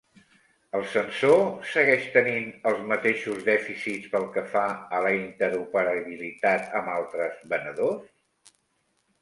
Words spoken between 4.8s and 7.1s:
a la interoperabilitat amb